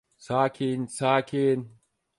Sakin, 0.17 0.87
sakin! 0.87 1.79